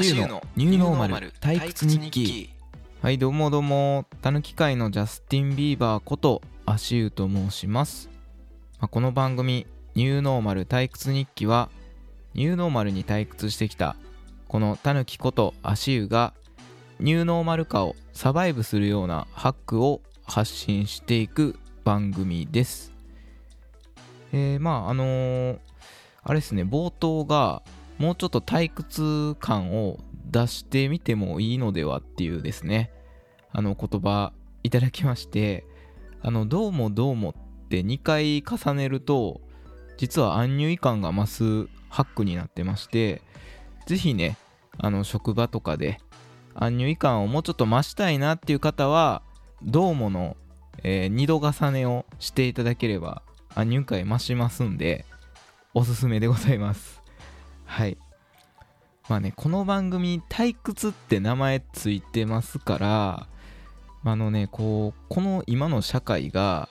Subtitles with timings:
[0.00, 0.42] の。
[0.56, 1.32] ニューノーマル。
[1.32, 2.50] 退屈日記。
[3.02, 4.06] はいどうもどうも。
[4.22, 8.08] たぬき界のジャスティン・ビーバーこと足湯と申します、
[8.80, 11.68] まあ、この番組ニューノーマル退屈日記は
[12.32, 13.96] ニューノーマルに退屈してきた
[14.48, 16.32] このたぬきこと足湯が
[16.98, 22.92] ニューノーマル化をサバイブするようなハックを発信していく番組です。
[24.32, 25.58] えー、まああのー
[26.24, 27.62] あれですね冒頭が
[28.02, 32.90] もうちょっと退屈感を出してみてもいいのではっていうですね。
[33.52, 34.32] あの言葉
[34.64, 35.64] いただきまして
[36.20, 39.40] あのどうもどうもって2回重ねると
[39.98, 43.22] 実はアンニュイ感が増すハックになってまして
[43.86, 44.36] ぜひね
[44.78, 46.00] あの職場とかで
[46.54, 49.22] アンニュイ感をもうちょっと増したいなっていう方は
[49.62, 50.36] どうもの、
[50.82, 53.22] え2度重ねをしていただければ
[53.54, 55.04] アンニュイ感増しますんで
[55.72, 57.01] おすすめでございます。
[57.64, 57.98] はい。
[59.08, 63.28] まあねこの番組退屈って名前ついてますから
[64.04, 66.68] あのねこうこの今の社会が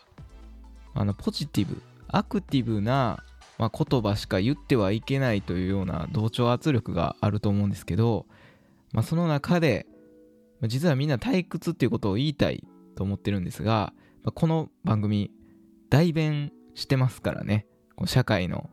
[0.93, 3.23] あのポジティブアクティブな、
[3.57, 8.25] まあ、言葉しか言ってはいけないというような同調圧力があると思うんですけど、
[8.91, 9.85] まあ、その中で
[10.63, 12.63] 実はみんな退屈っていうことを言いたい
[12.95, 15.31] と思ってるんですが、まあこの番組
[15.89, 17.65] 代弁してますからね
[18.05, 18.69] 社会の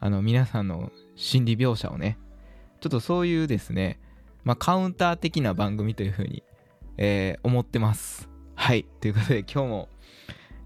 [0.00, 2.18] あの皆さんの心理描写をね。
[2.80, 4.00] ちょっとそういうですね、
[4.42, 6.42] まあ、カウンター的な番組というふうに、
[6.96, 8.30] えー思ってます。
[8.54, 8.84] はい。
[9.00, 9.88] ということで今日も、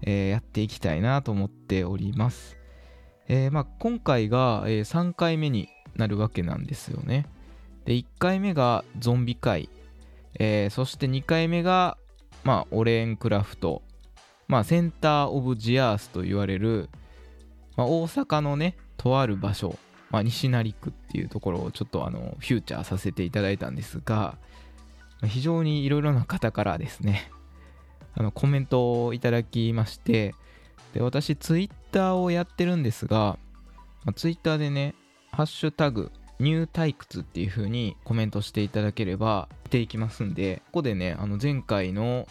[0.01, 2.57] えーやっていきたいなと思っております、
[3.27, 7.27] えーまあ、今回が、え3回目になるわけなんですよね。
[7.83, 9.69] で1回目がゾンビ界、
[10.39, 11.97] えそして2回目が、
[12.45, 13.81] まあ、オレーンクラフト、
[14.47, 16.89] まあ、センター・オブ・ジアースと言われる、
[17.75, 19.77] まあ、大阪のねとある場所、
[20.15, 24.37] まあ、西成区っていうところをちょっとあのフューチャーさせていただいたんですが
[25.25, 27.29] 非常にいろいろな方からですね
[28.13, 30.33] あのコメントをいただきまして
[30.93, 33.37] で私ツイッターをやってるんですが、
[34.05, 34.95] まあ、ツイッターでね
[35.33, 42.25] 「ハッシュタグニュー退屈」っていう風にコメントしていただければ見ていきますんでここでねあの前回の、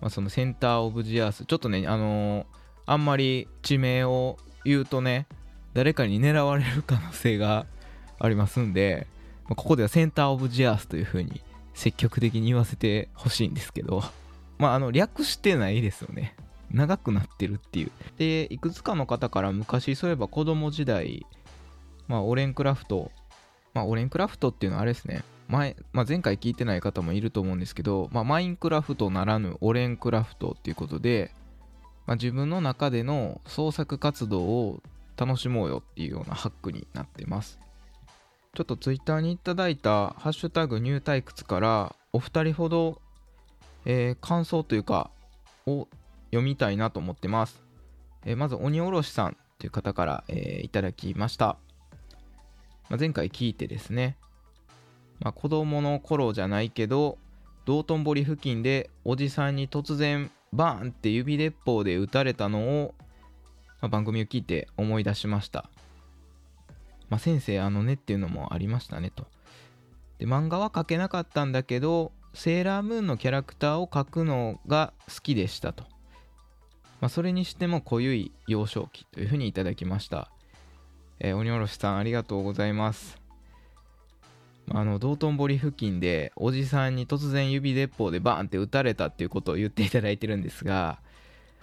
[0.00, 2.58] まあ、そのセンター・オブ・ジアースちょっとねあのー
[2.90, 5.26] あんまり地名を言うとね
[5.78, 7.64] 誰かに狙われる可能性が
[8.18, 9.06] ありますんで、
[9.44, 11.40] まあここではセンター・オブ・ジアースという風に
[11.72, 14.02] 積極的に言わせてほしいんですけど、
[14.58, 16.34] まあ、あの略してないですよね。
[16.72, 17.92] 長くなってるっていう。
[18.16, 21.24] で、いくつかの方から昔、そういえば子供時代、
[22.08, 23.12] まあ、オレンクラフト、
[23.72, 31.30] まあ、オレンクラフトっていうのはあれですね、前、まあ、前回聞いてない方もいると思うんですけど、まあ、マインクラフトならぬオレンクラフトっていうことで、
[32.08, 34.82] まあ、自分の中での創作活動を
[35.18, 37.58] 楽しもうよっていうようなハックになってます。
[38.54, 43.00] ちょっとツイッターにいただいたハッシュタグニュー退屈からお二人ほど、
[43.84, 45.10] えー感想というか
[45.66, 45.88] を
[46.30, 47.62] 読みたいなと思ってます。
[48.24, 51.58] えーまず鬼おろしさんという方から、えーいただきました。
[52.88, 54.16] まあ、前回聞いてですね、
[55.20, 57.18] まあ、子供の頃じゃないけど
[57.64, 62.94] 道頓堀付近でおじさんに突然バーンって指鉄砲で撃たれたのを
[63.80, 65.70] ま、番組を聞いて思い出しました。
[67.08, 69.26] まあ、先生あのねっていうのもありましたねと。
[70.18, 75.84] で漫画は描けなかったんだけどセーラームーンのキャラクターを描くのが好きでしたと。
[77.00, 80.30] まあ、それにしても濃ゆい幼少期というふうにいただきました。
[81.20, 83.18] えー鬼おろしさんありがとうございます。
[84.70, 91.00] あの道頓堀付近でおじさんに突然指鉄砲でバーンって撃たれたっていうことを言っていただいてるんですが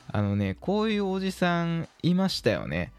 [0.07, 2.91] あのね、こういうおじさんいましたよね。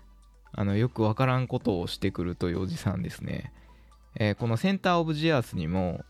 [0.52, 3.52] あの、よくわからんことをしてくるというおじさんですね。
[4.16, 6.04] えーこのセンターオブジアースにも、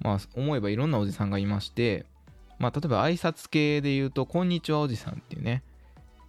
[0.00, 2.06] まあ、思えばいろんなおじさんがいまして、
[2.58, 5.62] まあ、例えば挨拶系で言うと、こんにちはおじさんっていうね。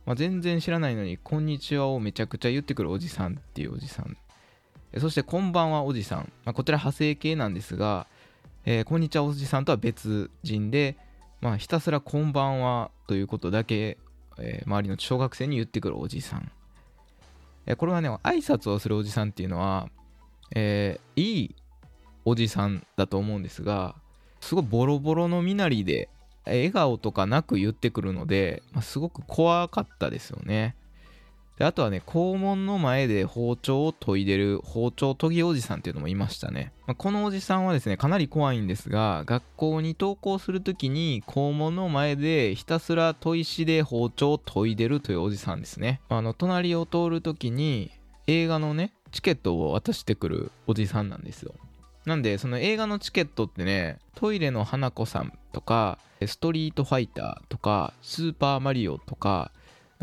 [0.06, 4.18] まあ、全然知らないのに、こんにちはをめちゃくちゃ言ってくるおじさんっていうおじさん。
[5.00, 6.32] そして、こんばんはおじさん。
[6.46, 8.08] まあ、こちら派生系なんですが、
[8.66, 10.98] えーこんにちはおじさんとは別人で、
[11.42, 13.98] まあ、ひたすらこんばんはということだけ、
[14.40, 16.52] えー周りの小学生に言ってくるおじさん。
[17.66, 19.90] えーこれはね、挨拶をするおじさんっていうのは、
[20.56, 21.56] えーいい
[22.26, 23.96] おじさんだと思うんですが、
[24.40, 26.10] すごいボロボロの身なりで、
[26.46, 30.76] 笑顔とかなく言ってくるので、まあ、すごく怖かったですよね。
[31.58, 36.74] であとはね、校門の前で包丁を研いでる包丁研ぎおじさんっていうのもいましたね。
[36.86, 46.02] まあこのおじさんはですね、かなり怖いんですが、学校に登校するときに校門の前でひたすら砥石で包丁を研いでるというおじさんですね。
[46.10, 47.92] あの、隣を通るときに
[48.28, 51.54] 映画のね、チケットを渡してくるおじさんなんですよ。
[52.06, 59.52] なんでその映画のチケットってねトイレの花子さんとかストリートファイターとかスーパーマリオとか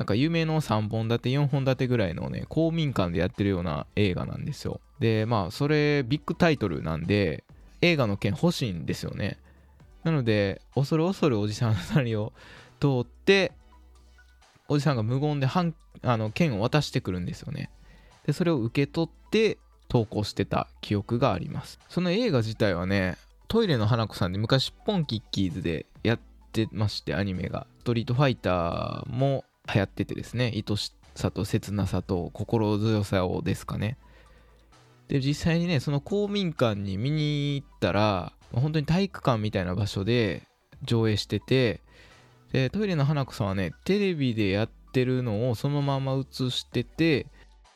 [0.02, 4.80] なんか有名の3本立て4本立てぐらいのね公民館でやってるような映画なんですよ。
[4.98, 7.44] でまあそれビッグタイトルなんで
[7.82, 9.38] 映画の券欲しいんですよね。
[10.02, 12.32] なので恐る恐るおじさんの隣を
[12.80, 13.52] 通って
[14.66, 15.72] おじさんが無言で半
[16.02, 17.70] あの券を渡してくるんですよね。
[18.26, 21.78] でそれを受け取って投稿してた記憶があります。
[21.88, 26.20] その映画自体はねトイレの花子さんで昔ポンキッキーズでやっ
[26.50, 27.68] てましてアニメが。
[27.78, 33.98] ストリートファイターも流行っててですね愛しさと切なさと心強さをですかね。
[35.08, 40.42] で実際にねその公民館に見に行ったら本当に体育館みたいな場所で
[40.84, 41.80] 上映してて
[42.52, 47.26] でトイレの花子さんはねテレビでやってるのをそのまま映してて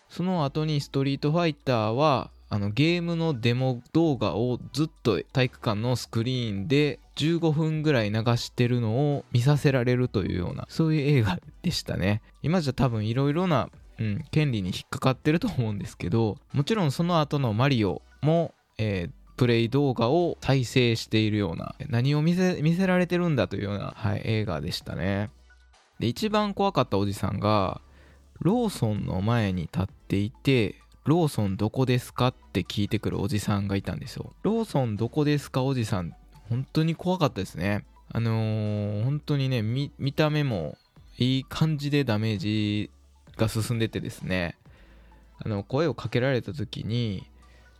[0.08, 12.22] その後にストリートファイターはあのゲームのデモ動画をずっと体育館のスクリーンで15分ぐらい流してるのを見させられるというようなそういう映画でしたね。
[12.42, 25.30] 今じゃ多分いろいろな、うん、権利に引っかかってると思うんですけどもちろんその後のマリオも、えー、プレイ動画を再生しているような何を見せ見せられてるんだというような、はい、映画でしたね。
[25.98, 27.80] で一番怖かったおじさんが
[28.40, 30.74] ローソンの前に立っていて
[31.06, 34.34] ローソンどこですかって聞いてくるおじさんがいたんですよ。
[34.42, 36.12] ローソンどこですかおじさん
[36.48, 40.76] 本当に怖かったですねあのー、本当にね見た目も
[41.18, 42.90] いい感じでダメージ
[43.36, 44.56] が進んでてですね
[45.38, 47.28] あの声をかけられた時に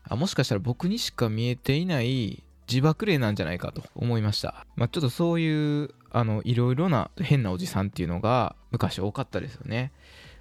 [0.09, 4.67] あもしかしたら僕にしか見えていない自爆霊なんじゃないかと思いました。
[4.75, 9.93] まあ、ちょっとそういう、あの、いろいろな変なおじさんっていうのが昔多かったですよね。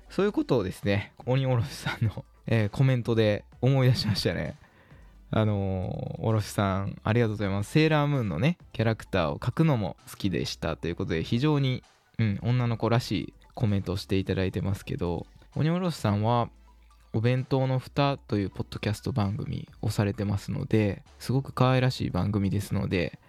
[0.09, 4.55] そういうことをですね、鬼おろしさんの、えー、コメントで思い出しましたね。
[5.37, 7.71] あのー、おろしさん、ありがとうございます。
[7.71, 11.83] セーラームーンのね、キャラクターを描くのも好きでしたということで、非常に、
[12.17, 15.25] うん、女の子らしいコメントをしていただいてますけど、
[15.57, 16.49] 鬼おろしさんは、
[17.11, 23.19] お弁当の蓋というポッドキャスト番組をされてますので、すごく可愛らしい番組ですので、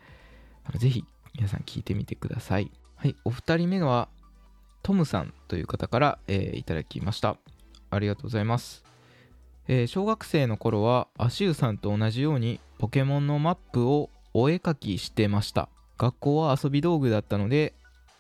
[0.77, 1.05] ぜひ
[1.35, 2.71] 皆さん聞いてみてください。
[2.95, 4.09] はい、お二人目は
[4.85, 7.37] トムさんという方から、えー、いただきました。
[7.91, 8.85] ありがとうございます。
[9.69, 15.69] えー、小学生の頃は足湯さんと同じようにポケモンのマップをお絵描きしてました。
[15.99, 17.75] 学校は遊び道具だったので、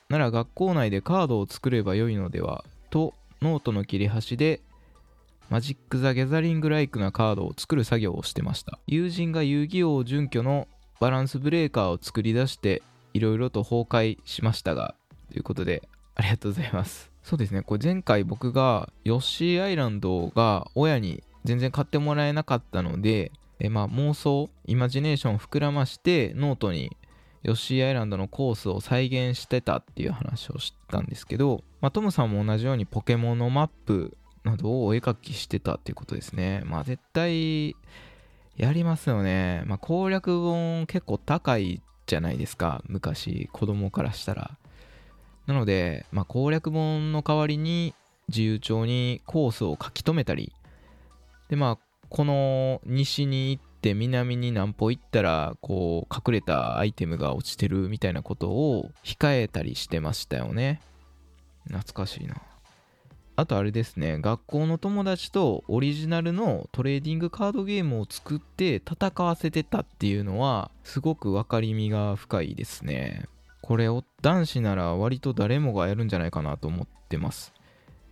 [0.08, 4.60] なら学校内でカードを作ればよいのではとノートの切れ端で
[5.50, 10.68] マジック・ザ・ギャザリング・ライクなカードを作る作業をしてました友人が遊戯王準拠の
[11.00, 12.82] バランスブレーカーを作り出して
[13.14, 14.94] いろいろと崩壊しましたが
[15.30, 17.10] ということでありがとうございます。
[17.22, 26.94] そうですね、これ前回僕がヨッシーアイランドが親に全然買ってもらえなかったので、えまあ、妄想、イマジネーションを膨らましてノートに
[27.42, 36.62] ヨッシーアイランドのコースを再現してたっていう話をしたんですけど、まあ、トムさんも同じようにポケモンのマップなどをお絵描きしてたっていうことですね。
[36.66, 37.76] まあ絶対
[38.56, 39.62] やりますよね。
[39.66, 42.82] まあ攻略本結構高いじゃないですか。
[42.86, 44.56] 昔子供からしたら。
[45.46, 47.94] なので、まあ、攻略本の代わりに
[48.28, 50.52] 自由帳にコースを書き留めたり、
[51.48, 60.80] で、まあ、この西に行って南に何歩行ったら、こう、隠れたアイテムが落ちてるみたいなことを控えたりしてましたよね。
[61.66, 62.36] 懐かしいな。
[63.38, 73.26] あとあれですね、学校の友達とオリジナルのトレーディングカードゲームを作って戦わせてたっていうのは、すごく分かりみが深いですね。
[73.66, 77.52] これを男子なら割と誰もがやるんじゃないかなと思ってます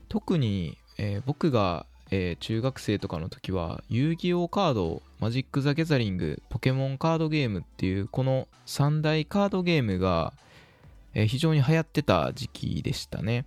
[0.09, 10.33] 特に、えー、僕が、えー、中学生とかの時は遊戯王カードマジック・ザ・ギャザリングポケモンカードゲームっていうこの3大カードゲームが、
[11.15, 13.47] えー、非常に流行ってた時期でしたね。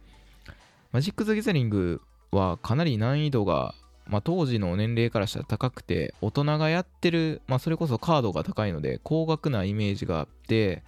[0.92, 3.74] マジック・ザ・ギャザリングはかなり難易度が
[4.06, 10.82] まあ、当時の年齢からしたら高くて大人がやってる、まあ、それこそカードが高いので高額なイメージがあって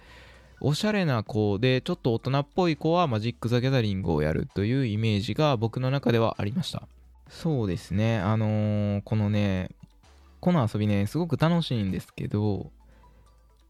[0.62, 6.88] おしゃれな子でちょっと大人っぽい子はマジック・ザ・ギャザリングをやるというイメージが僕の中ではありました。
[7.30, 9.70] そうですねあのー、このね
[10.40, 12.70] この遊びねすごく楽しいんですけど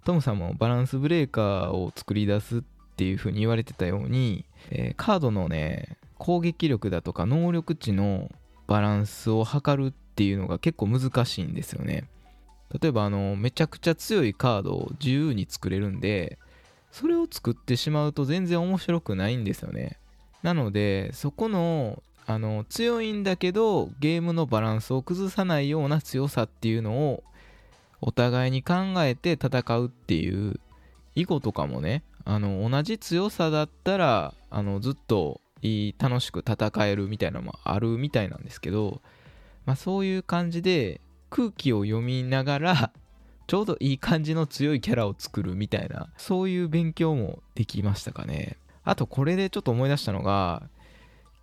[0.04, 2.62] トムさんもバランスブレーカーを作り出すっ
[2.96, 8.30] ていう風に言われてたように、えー、カードのね攻撃力だとか能力値の
[8.66, 12.08] バランスを測るっていうのが結構難しいんですよね
[12.80, 16.38] 例えばあのめちゃくちゃ強いカードを自由に作れるんで
[16.92, 19.98] それを作ってしまうと全然面白くないんですよね。
[20.42, 27.24] なので、そこの、あの、強いんだけど、ゲームのバランスを崩さないような強さっていうのを
[28.00, 30.58] お互いに考えて戦うっていう
[31.14, 39.02] 囲碁とかもねあの同じ強さだったらあのずっといい楽しく戦えるみたいなのもあるみたいなんですけど、
[39.66, 42.92] まあ、そういう感じで空気を読みながら
[43.46, 48.56] ちょうどいい感じの強いキャラを作るみたいなそういう勉強もできましたかね。
[48.84, 50.62] あとこれでちょっと思い出したのが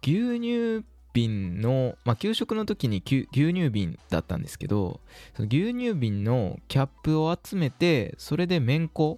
[0.08, 5.02] 牛乳瓶の、まあ、給食の時に牛乳瓶だったんですけど
[5.36, 9.18] その牛乳瓶のキャップを集めてそれでめんこ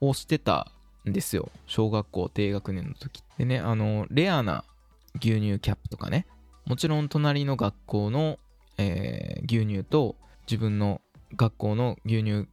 [0.00, 0.72] をしてた
[1.08, 1.50] んですよ。
[1.66, 3.22] 小学校低学年の時。
[3.38, 4.64] でねあのレアな
[5.16, 6.26] 牛乳キャップとかね。
[6.64, 8.38] もちろん隣の学校の、
[8.76, 10.16] えー、牛乳と
[10.50, 11.00] 自分の
[11.36, 12.48] 学校の牛乳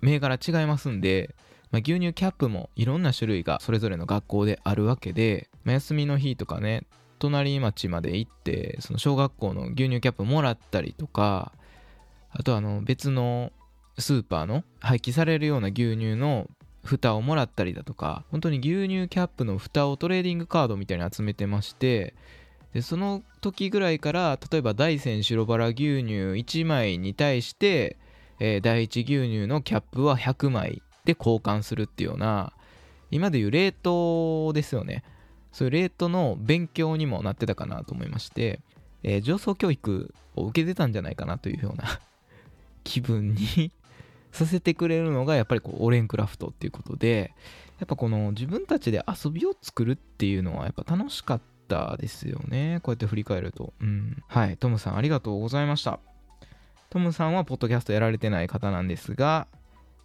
[0.00, 1.34] 銘柄違いますんで、
[1.72, 6.86] まあ、牛乳キャップもいろんな種類がそれぞれの学校であるわけで、まあ、休みの日とかね
[7.18, 11.52] 隣町まで行ってその小学校の牛乳キャップもらったりとか
[12.30, 13.52] あとあの別の
[13.98, 16.48] スーパーの廃棄されるような牛乳の
[16.84, 22.14] 蓋をもらったりだとか本当に牛乳キャップの蓋をトレーディングカードみたいに集めてまして
[22.74, 27.96] でその時ぐらいから例えば大山白バラ牛乳1枚に対して
[28.38, 32.52] えー、第一牛乳のキャップは100枚で交換するっていうような
[33.10, 35.04] 今でいう冷凍ですよね。
[35.56, 38.60] そういう冷凍の勉強にもなってたかなと思いまして、
[39.02, 41.98] えー、上層教育を受けてたんじゃないかなというような
[42.84, 43.72] 気分に
[44.32, 47.32] させてくれるのがやっぱりこうオレンクラフトっていうことで
[47.78, 52.80] やっぱこの自分たちで遊びを作るっていうのはやっぱ楽しかったですよね。
[52.82, 53.72] こうやって振り返ると。
[53.80, 54.22] うん。
[54.28, 54.58] はい。
[54.58, 56.00] トムさんありがとうございました。
[56.90, 59.46] トムさんはポッドキャストやられてない方なんですが、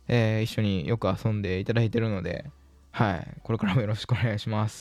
[0.07, 2.49] えー、一緒によく遊んでいただいてるので、
[2.91, 4.80] はい、これからもよろしくお願いします。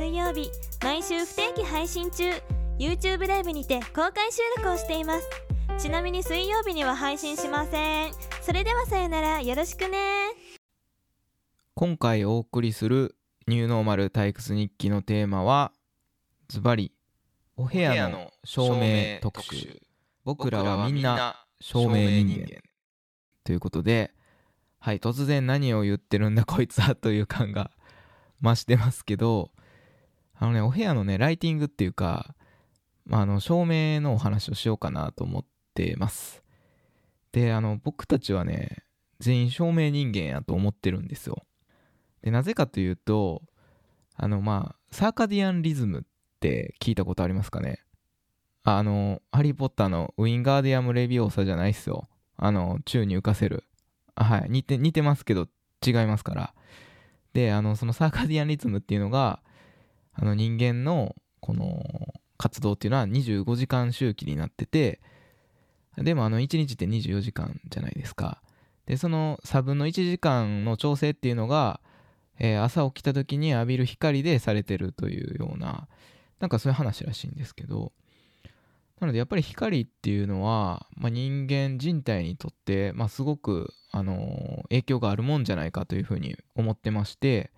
[0.00, 0.50] 水曜日
[0.82, 2.24] 毎週不定期配信中。
[2.78, 5.28] YouTube ライブにて公開収録をしています。
[5.78, 8.12] ちなみに水曜日には配信しません。
[8.40, 9.98] それではさよならよろしくね。
[11.74, 13.14] 今回お送りする
[13.46, 15.70] ニューノーマル退屈日記のテーマは
[16.48, 16.94] ズバリ
[17.58, 19.82] お部屋の照明特集。
[20.24, 22.62] 僕らはみんな照明人間。
[23.44, 24.14] ということで
[24.78, 27.70] はい突然何を言ってるんだこいつはという感が
[28.40, 29.50] 増してますけど
[30.42, 32.34] あのねお部屋のねライティングっていうか、
[33.04, 35.44] まあ、あの照明のお話をしようかなと思っ
[35.74, 36.42] てます。
[37.30, 38.84] であの僕たちはね
[39.18, 41.44] 全員照明人間やと思ってるんですよ。
[42.22, 43.42] でなぜかというと
[44.16, 46.02] あのまあサーカディアンリズムっ
[46.40, 47.80] て聞いたことありますかね？
[48.62, 52.08] あのハリー・ポッターのウィンガーディアム・レビオーサじゃないっすよ。
[52.38, 53.64] あの宙に浮かせる。
[54.16, 55.48] はい似て似てますけど
[55.86, 56.54] 違いますから。
[57.34, 59.42] であのそのサーカディアンリズムっていうのが
[60.14, 61.82] あの人間のこの
[62.36, 65.00] 活動っていうのは25時間周期になってて
[65.96, 68.42] でもあの1日って24時間じゃないですか。
[68.86, 71.80] でその差分の1時間の調整っていうのが
[72.40, 75.86] えー、朝起きた時に浴びる光でされてるというような
[76.40, 77.92] なんかそういう話らしいんですけど。
[78.98, 87.50] なのでやっぱり光っていうのは、まあ、人間人体にとって、まあ、すごく、あのー、影響があるもんじゃないかというふうに思ってまして、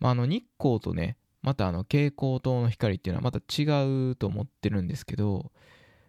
[0.00, 5.50] まあ、あの日光とねまたあの蛍光灯の光っていうのはまた違うと思ってるんですけど、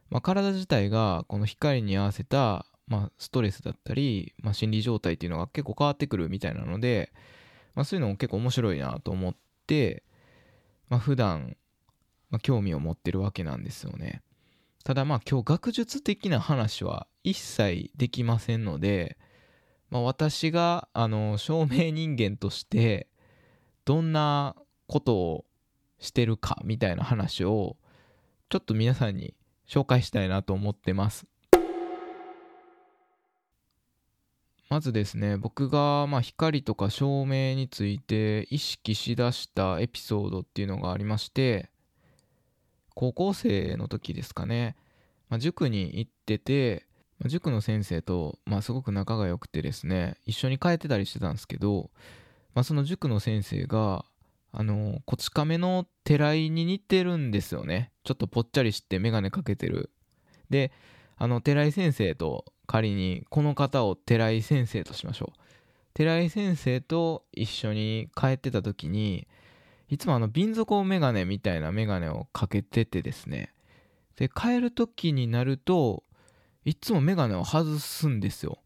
[0.10, 7.12] まあ、体自体がこの光に合わせた、まあ、ストレスだったり、まあ、心理状態っていうのが結構変わってくるみたいなので、
[7.74, 9.36] まあ、そういうのも結構面白いなと思っ
[9.66, 10.04] て、
[10.88, 11.58] まあ、普段、
[12.30, 14.22] まあ、興味を持ってるわけなんですよね。
[14.84, 19.18] ただまあ今日学術的な話は一切できませんので、
[19.90, 23.08] まあ、私があの証明人間として
[23.86, 24.58] どんな
[24.94, 25.46] ことを
[25.98, 27.78] してるかみたいな話を
[28.50, 29.34] ちょっと皆さんに
[29.68, 31.26] 紹介したいなと思ってます。
[34.70, 41.70] まずですね僕がま光とか照明について意識しだしたエピソードっていうのがありまして
[42.96, 44.76] 高校生の時ですかね、
[45.30, 46.86] まあ、塾に行ってて、
[47.26, 51.90] 塾の先生と、まあ、すごく仲が良くてですね一緒に帰ってたりしてたんですけど、
[52.54, 54.06] まあ、その塾の先生が
[54.56, 57.92] あのこち亀の寺井に似てるんですよね。
[58.04, 59.92] ちょっとぽっちゃりして眼鏡かけてる。
[60.52, 60.72] で
[61.18, 65.40] あの寺井先生と仮にこの方を寺井先生としましょう。
[65.96, 69.28] 寺井先生と一緒に帰ってた時に
[69.90, 73.54] いつもあの瓶底メガネみたいなメガネをかけててですね。
[74.18, 76.04] で帰る時になると
[76.64, 78.60] いつもメガネを外すんですよ。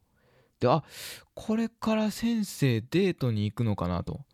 [0.59, 0.83] であ
[1.33, 4.26] これから先生デートに行くのかなと。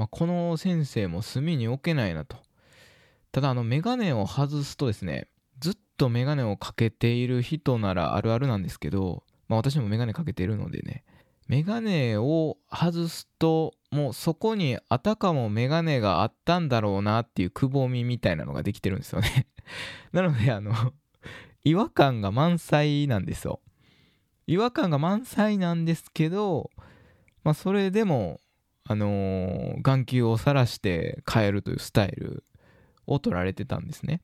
[0.00, 2.38] まあ、この先生も隅に置けないなと。
[3.32, 5.28] ただあのメガネを外すとですね
[5.58, 11.04] ずっとメガネをかけている人ならあるあるなんですけど、まあ、私もメガネかけてるのでね
[11.48, 19.48] メガネを外すともうそこにあたかもメガネがあったんだろうなっていうくぼみみたいなのができてるんですよね。
[20.12, 20.72] なのであの
[21.62, 23.60] 違和感が満載なんですよ。
[24.46, 26.70] 違和感が満載なんですけど、
[27.44, 28.40] まあ、それでも
[28.84, 32.44] あのー、眼球を晒して変えるというスタイル
[33.06, 34.22] を取られてたんですね。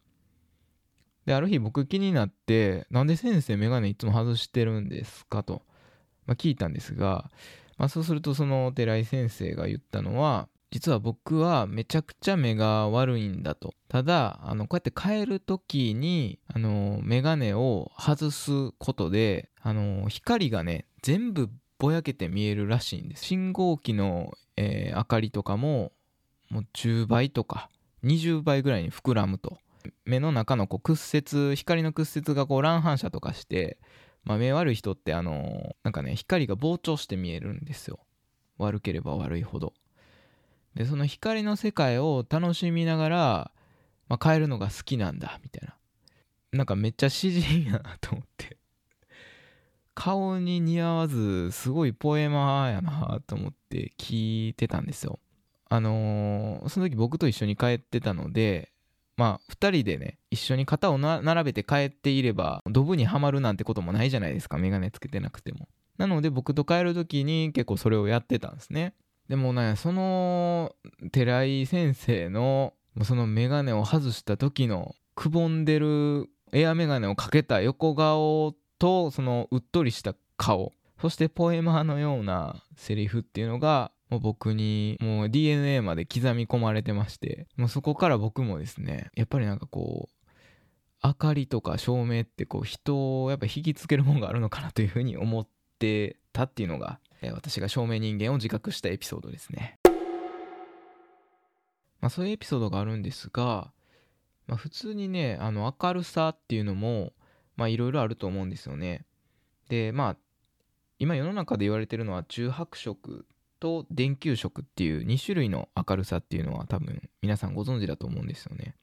[1.25, 5.63] である日僕気になってなんで先生メガネいつも外してるんですかと、
[6.27, 7.31] まあ、聞いたんですが、
[7.79, 13.73] まあ、そうするとその寺井先生が言ったのは実は僕はめちゃくちゃ目が悪いんだと。
[13.89, 23.25] ただあのこうやって変える時にあのメガネを外すことであの光がね全部ぼやけて見えるらしいんです。
[23.25, 25.93] 信号機の、えー、明かりとかも
[26.51, 27.71] もう10倍とか
[28.05, 29.59] 20倍ぐらいに膨らむと。
[30.05, 33.79] 目の中のこう屈折光の屈折がこう乱反射とかして、
[34.25, 38.01] まあ、目悪い人ってあのなんかね光が膨張して見えるんですよ。
[38.59, 39.75] 悪ければ悪いほど。
[40.75, 43.51] でその光の世界を楽しみながら、
[44.09, 45.77] まあ、変えるのが好きなんだみたいな。
[46.53, 48.57] なんかめっちゃ詩人やなと思って。
[49.97, 55.19] 顔に似合わずすごいポエマーやなと思って聞いてたんですよ。
[55.69, 58.71] あのー、その時僕と一緒に帰ってたので
[59.17, 65.67] まあ2人でね一緒に肩を並べて帰っていればドブにはまるなんてこともないじゃないですか眼鏡つけてなくても。
[65.97, 68.93] なので僕と帰る時に結構それをやってたんですね。
[69.31, 70.77] でもねその
[71.11, 90.17] 寺井先生のその眼鏡を外した時のくぼんでるエア眼鏡をかけた横顔とそのうっとりした顔そしてポエマーのようなセリフっていうのがもう僕にもう DNA まで刻み込まれてましてもうそこから僕もですねやっぱりなんかこう
[91.03, 97.01] 明かりとか照明ってこう人をやっぱ引きつけるものがあるのかなというふうに思ってたっていうのが、
[97.33, 99.79] 私が照明人間を自覚したエピソードですね。
[102.01, 103.73] まあ、そういうエピソードがあるんですが、
[104.47, 107.13] まあ、普通にねあの明るさっていうのも
[107.57, 109.05] まあいろいろあると思うんですよね。
[109.69, 110.17] でまあ
[110.99, 113.27] 今世の中で言われてるのは中白色
[113.61, 118.75] と電球色っていう2種類の明るさっていうのは多分皆さんご存知だと思うんですよね。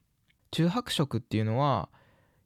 [0.52, 1.90] 中白色っていうのは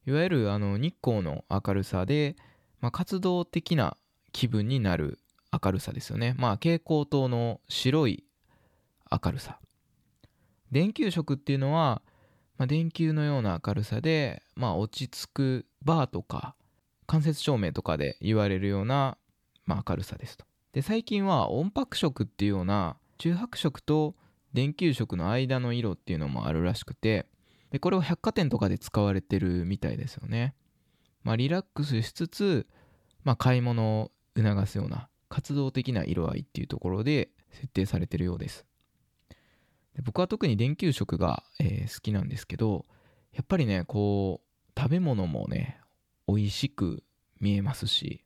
[0.05, 2.35] いわゆるあの日光の明るさで、
[2.79, 3.97] まあ、活動的な
[4.31, 5.19] 気分になる
[5.51, 6.35] 明るさですよね。
[6.37, 8.23] まあ蛍光灯の白い
[9.11, 9.59] 明るさ。
[10.71, 12.01] 電球色っていうのは、
[12.57, 16.55] まあ、電球のような明るさで、まあ、落ち着くバーとか
[17.05, 19.17] 間接照明とかで言われるような、
[19.65, 20.45] まあ、明るさですと。
[20.73, 24.15] で最近は音白色っていうような中白色と
[24.53, 27.25] 電球色の間の色っていうのもあるらしくて
[27.71, 30.55] でこれを百貨店とかで使われてるみたいですよね。
[31.23, 32.67] まあ、リラックスしつつ、
[33.23, 38.65] まあ、買い物を促すような活動的な色合いっていうところで設定されてるようです。
[39.95, 42.85] で僕は特に電球色が、えー、好きなんですけど
[43.33, 44.46] やっぱりねこう
[44.77, 45.79] 食べ物もね
[46.27, 47.03] 美味しく
[47.39, 48.23] 見えますし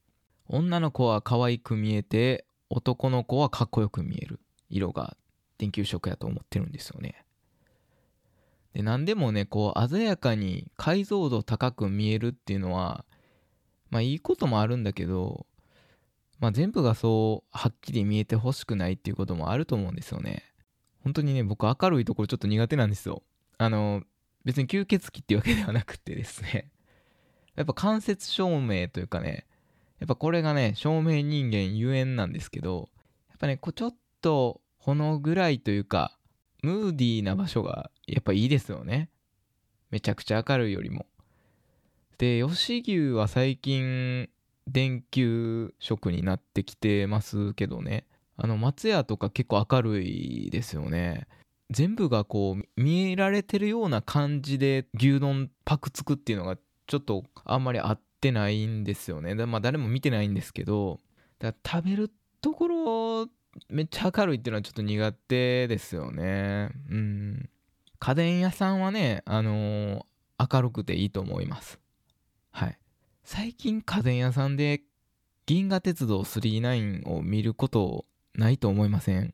[0.47, 4.39] 女の子は可愛く見えて男の子はかっこよく見える。
[4.71, 5.15] 色が
[5.57, 7.25] 電球色やと思ってるんですよね。
[8.73, 13.05] で何でもねこう鮮やかに解像度高く見えるっていうのは
[13.89, 15.45] まあいいこともあるんだけど
[16.39, 20.43] まあ全部がそうはっきり見えてほしくないっていうこともあると思うんですよね。
[21.03, 23.21] 本当にね僕明るいところちょっと苦手なんですよ。
[23.57, 24.03] あの
[24.45, 26.71] 別に吸血鬼っていうわけではなくてですね
[27.55, 29.45] やっぱ間接照明というかね
[30.01, 32.89] やっぱこれがね、照明人間ゆえんなんですけど、
[33.29, 36.17] やっぱね、こうちょっとほの暗いというか、
[36.63, 39.09] ムーディーな場所がやっぱいいですよね。
[39.91, 41.05] めちゃくちゃ明るいよりも。
[42.17, 44.27] で、吉牛は最近、
[44.67, 48.05] 電球色になってきてますけどね。
[48.37, 51.27] あの、松屋とか結構明るいですよね。
[51.71, 56.57] 全部がこう見えられてるような感じで牛丼パクつくっていうのが
[56.87, 59.33] ちょっとあんまりあってないんですよね。
[59.45, 60.99] まあ誰も見てないんですけど、
[61.39, 63.27] だ食べるところ
[63.69, 66.69] めっちゃ明るいっていうのはちょっと苦手ですよね。
[66.89, 67.49] うん。
[67.99, 71.79] 家電屋さんはね、あのー、明るくていいと思います。
[72.51, 72.77] はい。
[73.23, 74.81] 最近家電屋さんで
[75.45, 79.33] 銀河鉄道999を見ることないと思いません？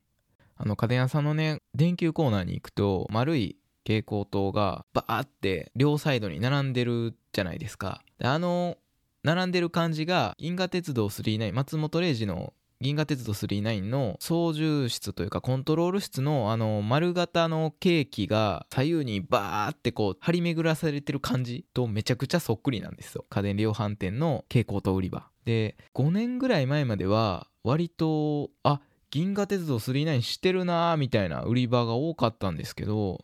[0.57, 8.01] あの家電屋さんのね、電球コーナーに行くと丸い蛍光灯がバーって両サイドに並んでるじゃないですか。
[8.19, 8.77] であの
[9.23, 33.23] 並んでる感じが銀河鉄道999松本零士の銀河鉄道999の操縦室というかコントロール室のあの丸型のケーキが左右にバーってこう張り巡らされてる感じとめちゃくちゃそっくりなんですよ家電量販店の蛍光灯売り場で5年ぐらい前までは割とあ銀河鉄道999してるなーみたいな売り場が多かったんですけど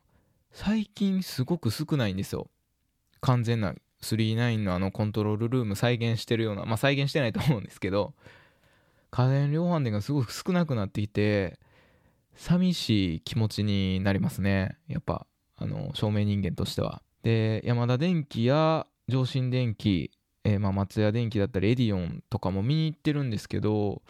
[0.51, 2.49] 最近すごく少ないんですよ。
[3.21, 8.13] 完全な39のあのコントロールルーム再現してるようなまあ再現してないと思うんですけど
[9.11, 11.59] 家電量販店がすごく少なくなってきて
[12.35, 14.77] 寂しい気持ちになりますね。
[14.87, 17.01] やっぱあの照明人間としては。
[17.23, 20.11] で山田電機や上信電機、
[20.43, 24.01] えー、まあ松屋電機だったりエディオンとかも見に行ってるんですけど、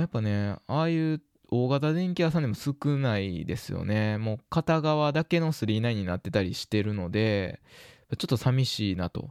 [0.00, 4.18] やっぱねああいう大型電気屋さんでも少ないですよね。
[4.18, 7.60] もう片側だけの39になってたりしてるので
[8.18, 9.30] ちょっと寂しいなと。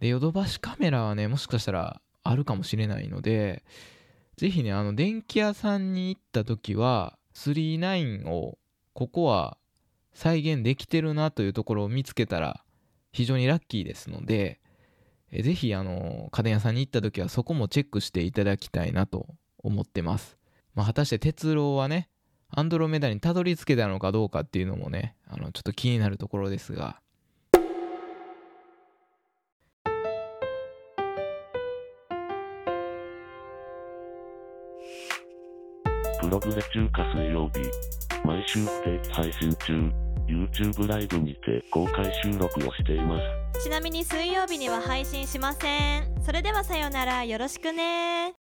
[0.00, 3.62] でヨドバシカメラはねもしかしたらあるかもしれないので
[4.36, 8.58] ぜひね、あの、電気屋さんに行った時は、39を、
[8.92, 9.58] ここは
[10.12, 12.64] 再現できてるなというところを見つけたら、
[13.12, 14.60] 非常にラッキーですので、
[15.30, 19.28] えぜひ、あの、家電屋さんに行った時は、そこもチェックしていただきたいなと
[19.64, 20.38] 思ってます。
[20.74, 22.08] まあ、果たして鉄郎はね、
[22.50, 27.00] アンドロメダにたどり着けたのかどうかっていうのもね、あの、ちょっと気になるところですが、
[36.20, 37.60] プログレ中華水曜日。
[38.24, 39.92] 毎週不定期配信中。
[40.26, 43.18] YouTube ライブにて公開収録をしていま
[43.52, 43.62] す。
[43.62, 46.22] ちなみに水曜日には配信しません。
[46.22, 47.24] それではさようなら。
[47.24, 48.43] よろしくね。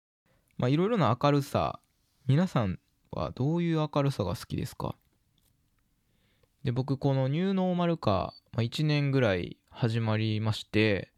[0.58, 1.80] まあいろいろな明るさ。
[2.28, 2.80] 皆さん
[3.12, 4.96] はどういう明るさが好きですか？
[6.64, 11.14] で、僕このニューノーマル化、まあ、1年ぐらい始まりまして、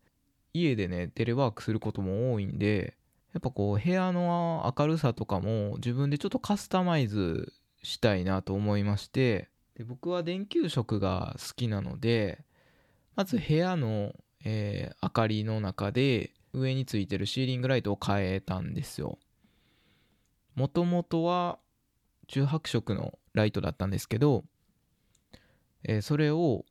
[0.54, 2.96] 家でね、テレワークすることも多いんで、
[3.34, 12.44] やっぱこう部屋の明るさとかも自分でちょっとカスタマイズしたいなと思いましてで僕は電球色が好きなので
[13.16, 19.20] まず部屋の、えー、明かりの中で上についてるシーリングライトを変えたんですよ
[20.60, 21.58] もともとは
[22.28, 24.44] 中白色のライトだったんですけど、
[25.86, 26.66] えー、それを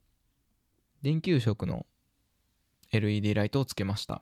[1.00, 1.86] 電球色の
[2.92, 4.20] LED ライトをつけました。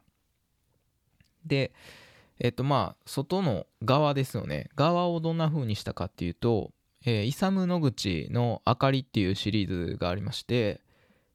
[1.44, 1.72] で
[2.38, 4.68] えっとまあ外の側ですよね。
[4.76, 6.70] 側をどんな風にしたかっていうと、
[7.04, 10.80] えー、イサム・ノグチの「明かり」っていうシリーズがありまして、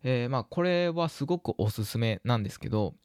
[0.03, 2.95] えー、まあこれはすごくおすすめなんですけど、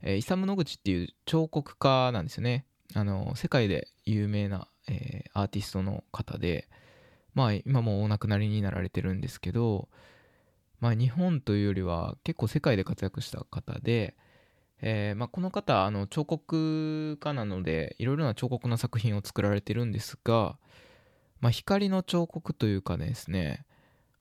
[0.00, 2.64] えー、イサム・ノグチっていう彫刻家なんですよね。
[2.94, 6.68] あの世界で有名な、えー、アーティストの方で
[7.34, 9.88] まあ今もお亡くなりになられてるんですけど
[10.80, 14.16] まあ日本というよりは結構世界で活躍した方で
[14.86, 20.58] えーまあ、この方あの彫刻家なのでいろいろな彫刻の作品を作られてるんですが、
[21.40, 23.64] まあ、光の彫刻というかですね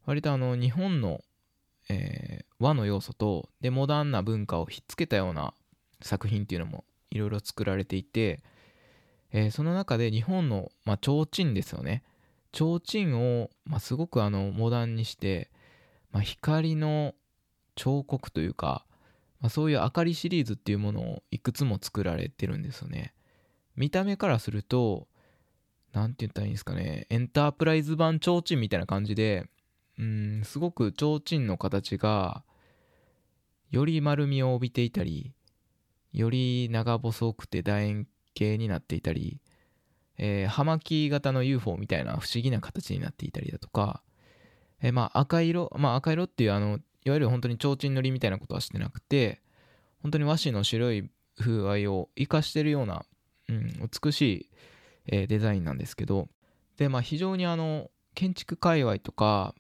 [0.06, 1.20] 割とあの日本の、
[1.90, 5.54] えー、和の要素とでモダンな文化をひっつけたような
[6.02, 8.42] 作品っていうのもいろいろ作られていて、
[9.34, 12.04] えー、その中で日本の、まあ、提灯ですよね
[12.54, 15.50] 提灯を、まあ、すごくあのモダンにして、
[16.12, 17.13] まあ、光の
[17.76, 18.86] 彫刻というか
[19.43, 23.13] まあ、そういう明かりシリーズっていうものをいくつも作られてるんですよね。
[23.76, 25.10] 見た目からすると、
[25.91, 29.50] 何て言ったらいいんですかね、エンタープライズ版提灯みたいな感じで、
[30.00, 32.46] うん、すごく提灯の形が、
[33.69, 35.34] より丸みを帯びていたり、
[36.13, 39.39] より長細くて楕円形になっていたり、
[40.17, 44.04] えー、葉巻型の UFO みたいな不思議な形になっていたりだとか、
[44.82, 49.41] えー、まあ赤色、まあ赤色っていうあのいわゆる本当に提灯塗りみたいなことはしてなくて
[50.02, 53.06] 本当に和紙の白い風合いを生かしてるような、
[53.50, 54.50] うん、美しい、
[55.08, 56.28] えー、デザインなんですけど
[56.78, 59.56] でまあ非常にあの建築界隈とか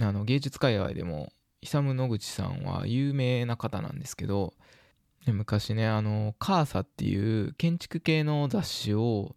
[0.00, 4.54] あの芸術界隈でもイサム・ノグチさんは有名な方なんですけど
[5.26, 9.36] 昔ねあのカーサっていう建築系の雑誌を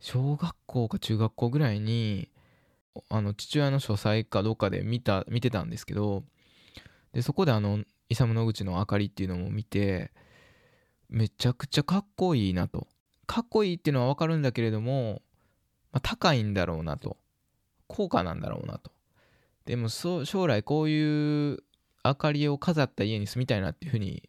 [0.00, 2.28] 小学校か中学校ぐらいに
[3.08, 6.24] あの父親の書斎かどっかで見た見てたんですけど
[7.12, 10.10] でそこであのイサム・ノグチの明かりっていうのも見て
[11.08, 12.86] めちゃくちゃかっこいいなと。
[13.26, 15.22] かっこいいっていうのは分かるんだけれども、
[15.92, 17.18] まあ、高いんだろうなと。
[17.86, 18.90] 高価なんだろうなと。
[19.66, 21.58] でも将来こういう
[22.04, 24.28] 明かりを飾った家に住みたいなっていうふうに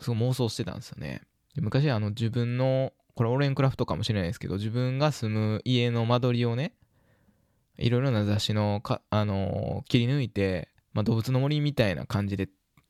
[0.00, 1.22] すごい妄想してたんですよね。
[1.56, 6.74] 昔あの自分のこれオレンクラフトかもしれないですけど自分が住む家の間取りをね
[7.76, 12.48] いろいろな雑誌の、あのー、切り抜いてまあ、動物の森みたいな感じで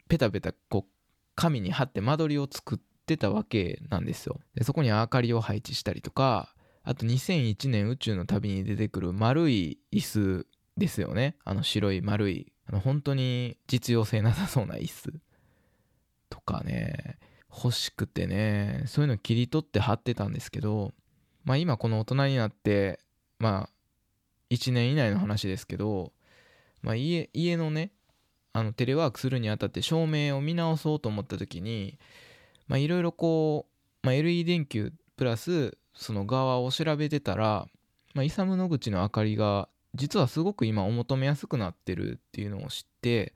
[0.08, 0.90] ペタペタこう
[1.34, 4.40] 紙に貼って間取りを作ってたわけなんですよ。
[4.54, 11.36] でそこに明かりを配置したりとかあと2001年宇宙の旅に出てくる丸い椅子ですよね。
[11.44, 15.12] あの白い丸いあの本当に実用性なさそうな椅子。
[16.52, 17.18] かね
[17.54, 20.92] 欲しくてねそういうの切り取って貼ってたんですけど
[21.44, 23.00] まあ今この大人になって
[23.38, 23.70] まあ
[24.50, 26.12] 1年以内の話ですけど、
[26.82, 27.90] まあ、家家のね
[28.52, 31.98] あのテレワークするにあたって照明を見直そうと思った時に
[32.68, 33.66] いろいろこ
[34.04, 37.66] う、まあ、LED 電球プラスその側を調べてたら、
[38.14, 43.34] まあ、イサムの口の明かりが実はすごく今お求めやすくなってるっていうのを知って、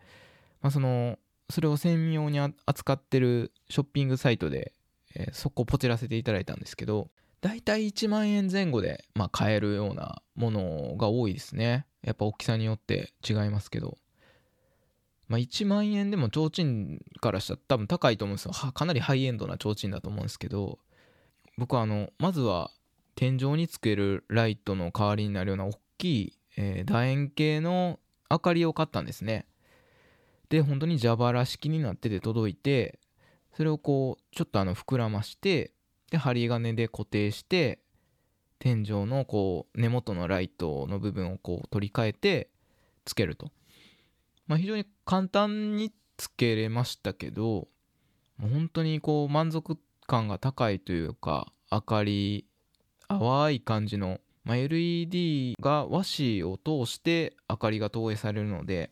[0.62, 1.18] まあ、その
[1.50, 4.72] それを専用に扱ってるショッピングサイトで、
[5.14, 7.08] えー、そこポチらせていただいたんですけど
[7.40, 11.86] だいたい1万円前後で、まあ、買えるようなものが多いですね。
[12.02, 13.98] やっぱ大きさによって違いますけど。
[15.28, 18.52] まあ、1万円でも提灯からしたら多分高いと思うんですよ。
[18.72, 20.78] かなりハイエンドな提灯だと思うんですけど。
[21.58, 22.70] 僕はあのまずは
[23.14, 27.98] 天井につけるライトの代わりになるような大きい、えー、楕円形の
[28.30, 29.46] 明かりを買ったんですね。
[30.48, 32.98] で本当に蛇腹式になってて届いて
[33.56, 35.72] それをこうちょっとあの膨らまして
[36.10, 37.80] で針金で固定して
[38.58, 42.50] 天井のこう根元のライトの部分をこう取り替えて
[43.04, 43.50] つけると。
[44.46, 47.66] まあ、非常に簡単につけれましたけど
[48.40, 52.46] 本当にこう満足感が高いというか明かり
[53.08, 58.90] 淡い感じの、まあ、LED が和紙を通して明かりが投影されるので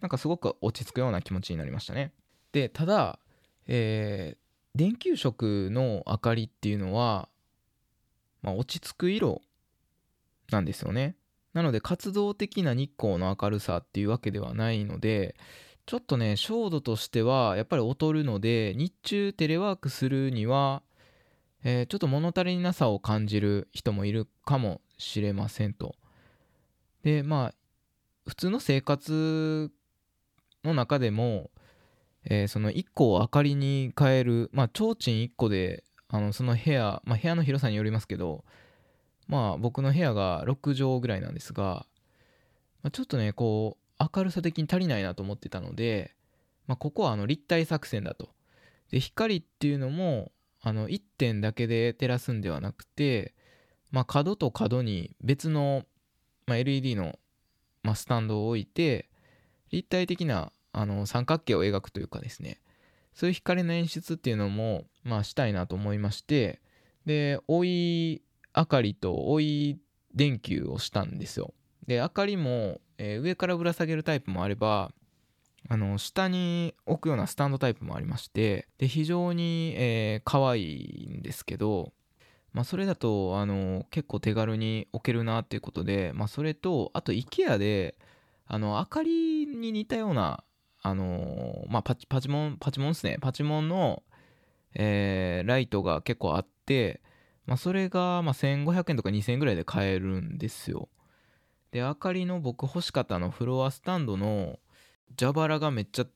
[0.00, 2.12] なんかすごく落ち着くような気持ちになりましたね
[2.52, 3.18] でただ、
[3.66, 7.28] えー、電球色の明かりっていうのは、
[8.42, 9.42] まあ、落ち着く色
[10.50, 11.16] なんですよね
[11.54, 15.34] なので活動的な日光の明るさっていうわけではないので
[15.86, 20.82] ちょっとね照度としてはやっぱり劣るので日中テレワークするには、
[21.64, 25.94] えー、ちょっと物足りなさを感じる人もいるかもしれませんと。
[27.04, 27.54] でまあ
[28.26, 29.70] 普通の生活
[30.64, 31.50] の中でも、
[32.24, 38.44] えー、その1個を明かりに変えるまあ提灯1個であのその部屋、まあ、部屋の広さによりますけど
[39.26, 41.86] まあ僕の部屋が6畳ぐらいなんですが、
[42.82, 46.14] まあ、ちょっとねこう明るさ的に足りないなと思ってたので、
[46.66, 48.30] まあ、ここはあの立体作戦だと。
[48.90, 50.30] で光っていうのも
[50.62, 53.34] あの1点だけで照らすんではなくて、
[53.90, 55.84] まあ、角と角に別の、
[56.46, 57.18] まあ、LED の、
[57.82, 59.08] まあ、スタンドを置いて
[59.70, 62.60] 立体的なあの三角形を描くというかですね。
[63.14, 66.60] そういう光の演出っていうのも、まあ、したいなと思いまして。
[67.06, 68.22] で追い
[68.54, 69.78] 明かりと追い
[70.14, 71.54] 電球をしたんですよ。
[71.86, 74.92] で明かりも、えー、上からぶら下げるタイプもあれば
[75.68, 81.92] あの下に置くようなスタンドタイプもありましてで非常に、えー、可愛いんですけど、
[82.52, 87.96] まあ、それだとあの結構手軽に置けるなっていうことで、まあ、それとあと IKEA で
[88.46, 90.42] あの明かりに似たような
[90.82, 94.04] あのまあ、パチパチモンパチモンですねパチモンの、
[94.74, 97.00] えー、ライトが結構あって
[97.46, 100.88] まあ、それがま1500円とか2000円ぐらいで買えるんですよ。
[101.70, 104.58] で、明かりの僕欲しかったのフロアスタンドの
[105.18, 106.06] 蛇腹がめっちゃ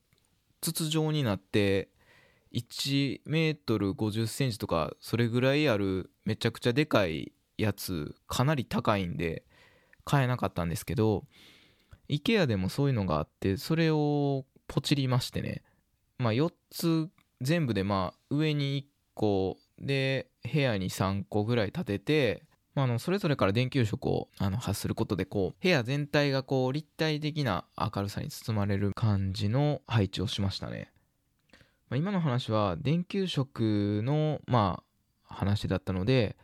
[0.59, 1.89] 筒状になって
[2.53, 9.45] 1メートル50センチとかそれぐらいあるめちゃくちゃでかいやつかなり高いんで
[10.03, 11.23] 買えなかったんですけど
[12.11, 15.63] IKEA でもそういうのがあってそれをポチりましてね
[16.17, 17.09] まあ4つ
[17.41, 22.43] 全部でまあ上に1個で部屋に3個ぐらい立てて、
[22.75, 30.91] まあ、のそれぞれから電球色をあの発することでこう部屋全体がこう立体的な明るさに包まれる感じの配置をしましたね。
[31.89, 34.83] まあ、今の話は電球色のま
[35.27, 36.37] あ話だったので、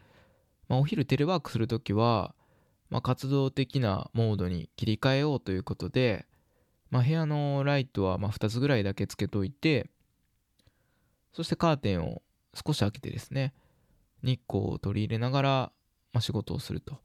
[0.68, 2.34] まあ、お昼テレワークする時は、
[2.90, 6.26] まあ、活動的なモードに切り替えようということで、
[6.90, 9.90] まあ、部屋のライトはま2つぐらいだけつけといて
[11.34, 12.22] そしてカーテンを
[12.54, 13.54] 少し開けてですね
[14.24, 15.72] 日光を取り入れながら、
[16.14, 16.98] ま、仕事をすると。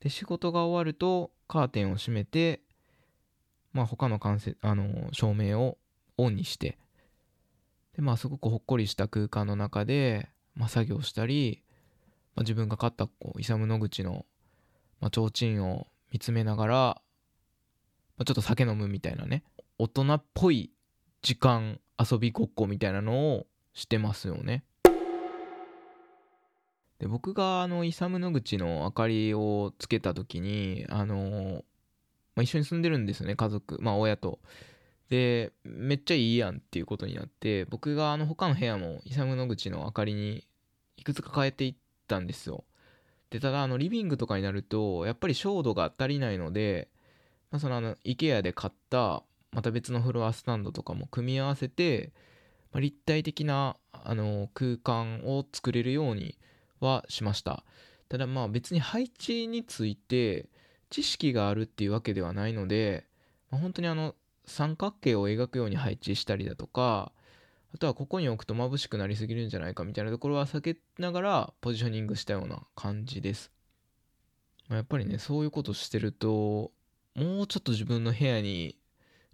[0.00, 2.60] で仕事が終わるとカーテンを閉めて、
[3.72, 5.76] まあ、他のあの照明を
[6.16, 6.78] オンにして
[7.94, 11.62] で、まあ、すごくほっこりした空間の中で、まあ、作業したり、
[12.34, 14.24] まあ、自分が買ったこうイサム・ノグチの、
[15.00, 17.02] まあ、提灯を見つめながら、ま
[18.22, 19.44] あ、ちょっと酒飲むみたいなね
[19.78, 20.70] 大人っぽい
[21.22, 24.64] 時間遊びごっこみたいなのをしてますよね。
[26.98, 31.64] で僕があのイサム・ノグチの明かりをつけた時にあの、
[32.36, 34.38] まあ、一緒に住んでるんですよね家族まあ親と。
[35.08, 40.46] でめっちゃいいやんっていうことになって僕があの他の部屋もイサム・ノグチの明かりに
[40.96, 41.74] いくつか変えていっ
[42.06, 42.64] たんですよ。
[43.30, 46.88] でただあのリビングとかになるとやっぱり照度が足りないので、
[47.50, 52.12] まあ、そのあの IKEA で買ったまた別のフロアスタンドとかも組み合わせて、
[52.72, 56.36] まあ、立体的なあの空間を作れるように
[56.80, 57.64] はしました。
[58.08, 60.48] ただまあ別に配置について
[60.90, 63.06] 知識があるっていうわけではないので、
[63.50, 64.14] まあ、本当にあの
[64.44, 67.12] 三角形を描くように配置したりだとか
[67.74, 73.52] あとはここに置くと眩しくなりすぎるんじゃないかみたいなところは避けながらポジショニングしたような感じです。
[74.68, 76.72] ま、やっぱりね、そういうことしてると、
[77.14, 78.76] もうちょっと自分の部屋に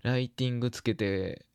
[0.03, 1.47] ライティングつけて、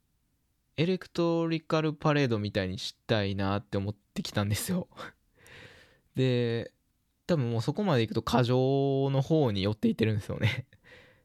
[0.77, 4.87] エレクトリカルパレードみたいにしたいなって思ってきたんですよ
[6.15, 6.71] で、
[7.27, 10.65] 多分もうそこまで行くと過剰の方に寄っていってるんですよね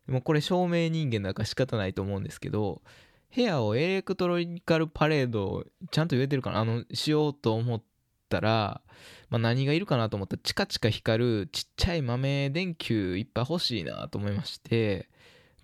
[0.07, 2.83] もうこれ照明人間だから仕方ないと思うんですけど、
[3.35, 6.61] 部屋をエレクトロニカルパレードちゃんと言えてるかな？
[6.61, 7.83] あのしようと思っ
[8.29, 8.81] たら、
[9.29, 15.09] まあ、何がいるかなと思ったらチカチカ光るちっちゃい豆電球いっぱい欲しいなと思いまして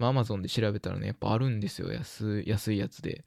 [0.03, 1.93] まあ、a m a z で調べたらねやっぱあるんですよ。
[1.93, 3.25] 安安いやつで。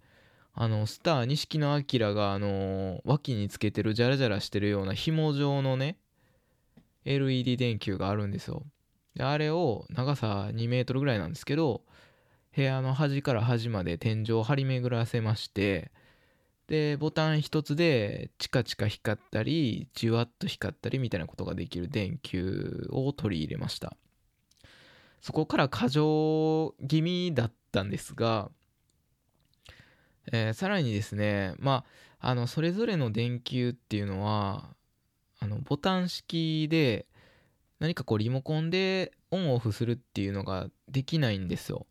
[0.57, 5.97] あのスター錦野明があの脇につけてるジャラジャラしてるような紐状のね
[7.03, 8.63] LED 電球があるんですよ。
[9.15, 11.81] であれを長さ2メートルぐらいなんですけど
[12.55, 15.91] 部屋の端から端まで天井を張り巡らせまして
[16.67, 23.95] でボタン一つでチカチカ光ったりじわっと光ったりみたいなことができる電球を取り入れました。
[25.21, 28.49] そこから過剰気味だったんですが、
[30.31, 31.83] えー、さらにですねま
[32.19, 34.69] ああのそれぞれの電球っていうのは
[35.39, 37.05] あのボタン式で
[37.79, 41.85] 何かこうリモコンでオンオフするっていうのができないんですよ。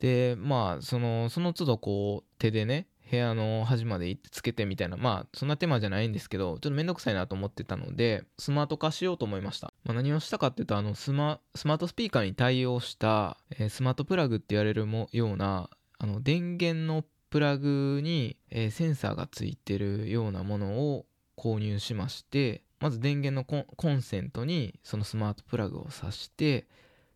[0.00, 26.66] でまあそのその都度こう手でね部屋の端まで行ってつけてみたいなまあそんな手間じゃないんですけどちょっとめんどくさいなと思ってたのでスマート化しようと思いました、まあ、何をしたかっていうとあのスマスマートスピーカーに対応した、えー、スマートプラグって言われるもようなあの電源のプラグに、えー、センサーがついてるようなものを購入しましてまず電源のコンセントにそのスマートプラグを挿して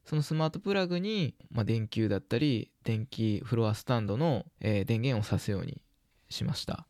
[0.04, 5.80] そのスマートプラグに、まあ、電球だったり電気フロアスタンドの、えー、電源を挿すように
[6.28, 6.86] しました、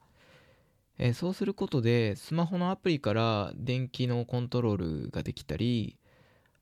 [0.98, 5.96] えー、そうすることでスマホのアプリから電気のコントロールができたり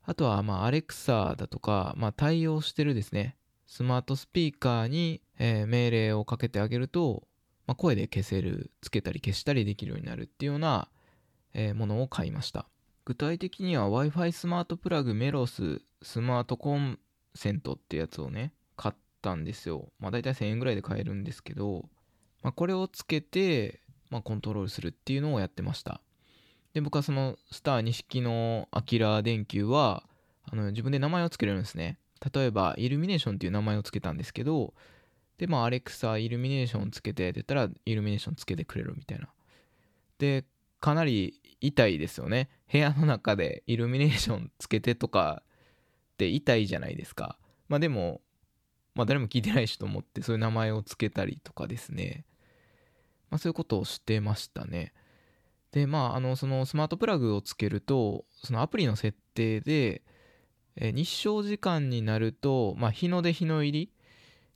[0.05, 3.37] あとはまあアレクサだとか、まあ、対応してるですね
[3.67, 7.23] スマートスピーカーに、えー、命令をかけてあげると、
[7.67, 10.89] まあ、声で消せるつけたり消したりできるようになるっていうような、
[11.55, 12.67] えものを買いました。
[13.05, 16.99] 具体的には Wi-Fi スマートプラグメロススマートコン
[17.35, 19.89] セントってやつをね買ったんですよ。
[19.99, 21.89] まあ大体1000円ぐらいで買えるんですけど、
[22.43, 26.01] まあ、これをつけて、まあ、コントロールするっていうのをやってました。
[26.75, 30.05] で僕はそのスター錦のアキラ電球は
[30.51, 31.99] あの自分で名前を付けれるんですね。
[32.33, 34.75] 例えばイルミネーションっていう名前を付けたんですけど
[35.39, 39.29] でまあアレクサイルミネーションつけてって言ったらイルミネーションつけてくれるみたいな。
[40.19, 40.45] で
[40.83, 42.51] かなり痛いですよね。
[42.71, 45.45] 部屋の中でイルミネーションつけてとか
[46.15, 47.39] って痛いじゃないですか。
[47.69, 48.21] まあでも
[48.95, 52.27] まあ誰も聞いてないしと思ってそういう名前を付けたりとかですね。
[53.31, 54.93] まあそういうことをしてましたね。
[55.71, 60.03] でまああのそのスマートプラグをつけるとそのアプリの設定で
[60.77, 63.93] 日照時間になると、まあ、日の出日の入り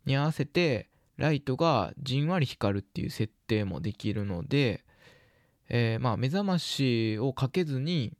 [0.06, 4.85] に合わせてライトがじんわり光るっていう設定もできるので、
[5.68, 8.16] えー、まあ目覚ましをかけずに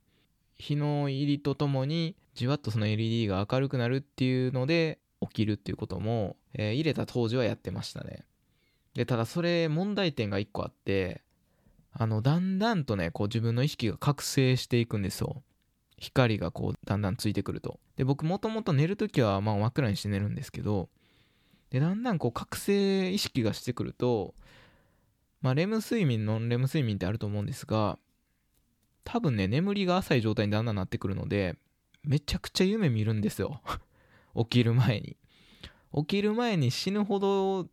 [0.57, 8.25] 日の入りとともにじわっとその LED が明るくなるっていうので起きるっていうことも、えー、入れた当時はやってましたね。
[8.95, 11.23] でただそれ問題点が1個あって
[11.93, 15.43] あのだんだんとねこう自分の意識が覚醒していくんですよ。
[15.99, 17.81] 光がこうだんだんついてくると。
[17.97, 20.91] で僕もともと寝るときはまあ真っ暗にして寝るんですけど
[21.71, 24.35] でだんだんこう覚醒意識がしてくると
[25.41, 27.99] まあ、レム睡眠、ノンレム睡眠ってあると思うんですが、
[29.05, 31.57] 多分ね、眠りが浅い状態にだんだんなってくるので、
[32.03, 33.61] めちゃくちゃ夢見るんですよ。
[34.37, 35.17] 起きる前に。
[35.95, 37.69] 起きる前に死ぬほど、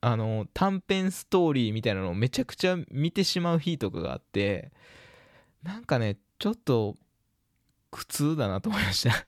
[0.00, 4.72] あの、短編ストーリーみたいなのをめちゃくちゃ見てしまう日とかがあって、
[5.62, 6.96] なんかね、ちょっと
[7.90, 9.26] 苦痛だなと思いました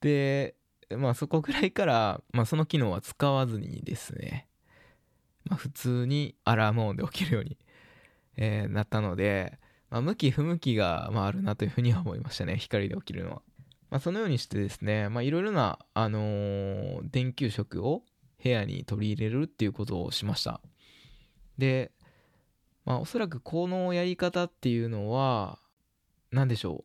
[0.00, 0.56] で、
[0.96, 4.47] まあそこぐらいから、まあその機能は使わずにですね、
[5.48, 7.56] まあ、普通にアラーム音で起きるように、
[8.36, 9.58] えー、なったので、
[9.90, 13.42] まあ、向き不向きが、まあ、あるなというふうには思いましたね光で起きるのは、
[13.90, 18.02] まあ、そのようにしてですねいろいろな、あのー、電球色を
[18.42, 20.60] 部屋に取り入れるっていうことをしました。
[21.56, 21.90] で、
[22.84, 25.58] まあ、おそらくこのやり方っていうのは
[26.30, 26.84] 何でしょ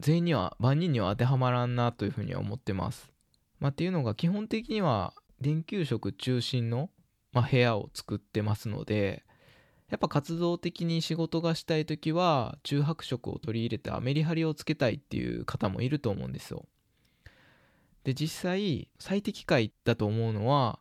[0.00, 3.12] 全員には万人には当てはまらんなというふうには思ってます。
[3.60, 6.90] まあ、っていうのが基本的には電球色中心の、
[7.32, 9.24] まあ、部屋を作ってますので
[9.92, 16.64] やっぱ活動的に仕事がしたい時は中白色を取り入れてアメリハリをつけたいっていう方もいると思うんですよ。
[18.04, 20.80] で実際最適解だと思うのは、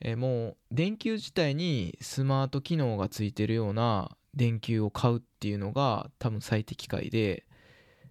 [0.00, 7.46] え、もう電球自体にスマート機能がついてるような電球を買うっていうのが多分最適解で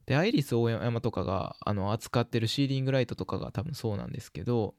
[0.05, 4.75] でアイリス大山とかがあの扱ってるシーリングライトとかが多分そうなんですけど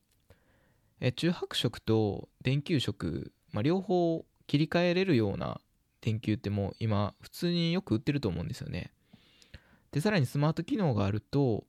[1.03, 5.61] え中白色と電球色、まあ、両方切り替えれるような
[6.01, 8.93] 電球ってもう今普通によく売ってると思うんですよね。
[9.91, 11.65] でさらにスマート機能があると、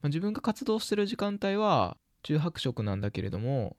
[0.00, 3.76] まあ、自分が活動してる時間帯は中白色なんだけれども、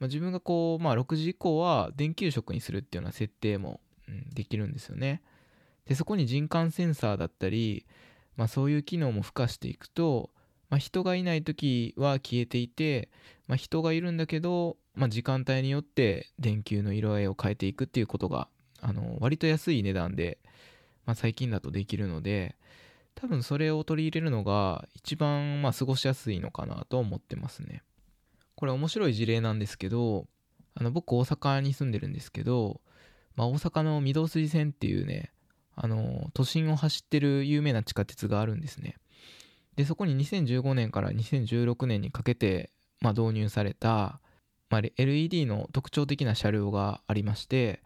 [0.00, 5.22] まあ、自分がこう、まあ、6時以降は電球色にするっていうような設定も、うん、できるんですよね。
[5.86, 7.86] でそこに人感センサーだったり
[8.40, 10.30] まあ、そういう機能も付加していくと、
[10.70, 13.10] まあ、人がいない時は消えていて、
[13.48, 18.48] まあ、人がいるんだけど、まあ、時間帯によって電球の色合いを変えていくっていうことが
[18.80, 20.38] あの割と安い値段で、
[21.04, 22.56] まあ、最近だとできるので
[23.16, 27.82] 多分それを取り入れるのが一番まあ過ごしやすいのかなと思ってますね。
[28.54, 30.26] これ面白い事例なんですけど
[30.74, 32.80] あの僕大阪に住んでるんですけど、
[33.36, 35.32] まあ、大阪の御堂筋線っていうね
[35.74, 38.96] あの都心を走ってる有名な地下鉄があるんですね
[39.80, 42.68] でそこに2015年から2016年にかけて、
[43.00, 44.20] まあ、導入された、
[44.68, 47.82] まあ、LED の特徴的な車両がありまして、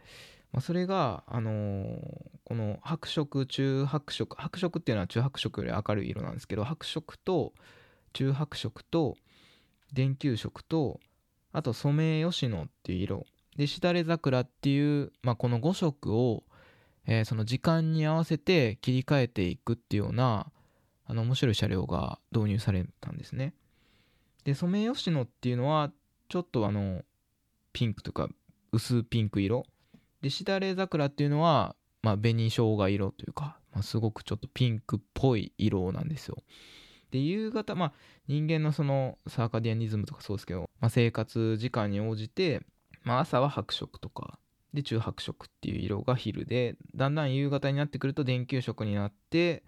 [0.50, 1.96] まあ、それが、あのー、
[2.42, 7.52] この白色中白色白色っていうのは中白色より明るい色なんですけど白色と
[8.12, 9.14] 中白色と
[9.92, 10.98] 電球色と
[11.52, 13.26] あと染め吉野っていう色。
[13.56, 16.42] でしだれ桜っていう、まあ、この5色を
[17.06, 20.46] えー、その時間に合わせて切り替えていくっていうような
[21.06, 23.54] あの面白い車両が導入されたんですね。
[24.44, 25.90] でソメイヨシノっていうのは
[26.28, 27.02] ちょっとあの
[27.72, 28.28] ピンクとか
[28.72, 29.64] 薄ピンク色
[30.20, 36.36] でしだれ桜っていうのは、まあ、紅生姜色というか、まあ、すごくちょっとピンクっぽい色なんですよ。
[37.10, 37.92] で夕方まあ
[38.26, 42.62] 人間のそのサーカディアニズムとかそうですけど、まあ、生活時間に応じて、
[43.04, 44.38] まあ、朝は白色とか
[44.72, 49.62] で中白色っていう色が昼でだんだん夕方になってくると電球色になって、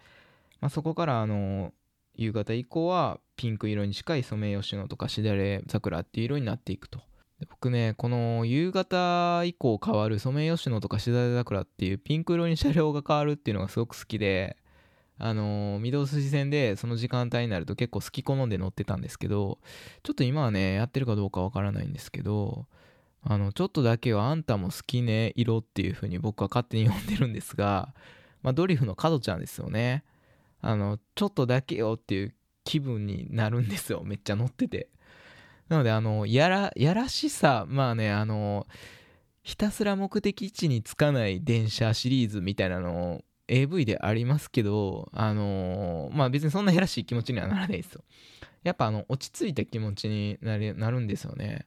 [0.61, 1.73] まあ、そこからあの
[2.15, 7.01] 夕方以降はピンク色に近いソメイヨシノとかしだれ桜っていう色になっていくと
[7.51, 14.57] 僕ねこの夕方以降変わるソメイヨシノとかしだれ桜っていうピンク色に車両が変わるっていうのがすごく好きで
[15.19, 19.59] あの御堂筋線でその時間帯になると結構好き好んで乗ってたんですけど
[20.03, 22.67] ちょっと今はねやってるかどうかわからないんですけど
[23.29, 27.93] あの、ちょっとだけはあんたも好きね、色っていう風に僕は勝手に呼んでるんですが、
[28.43, 30.05] まあ、ドリフの角ちゃんですよね。
[30.61, 32.35] あの、ちょっとだけよっていう
[32.65, 34.03] 気分になるんですよ。
[34.07, 34.89] めっちゃ乗ってて。
[35.69, 38.67] なので、あの、やら、やらしさ、まあね、あの、
[39.43, 48.03] ひたすら目的地に着かない電車シリーズみたいなの AV でありますけど、あのまあ別にそんなやらしい気持ちにはならないですよ。
[48.65, 51.67] やっぱあの、落ち着いた気持ちにななるんですよね。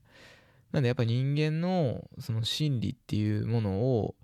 [0.71, 4.15] なんでやっぱ人間のその心理っていうものを、